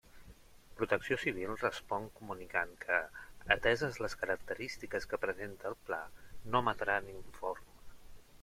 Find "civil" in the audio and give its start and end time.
1.23-1.51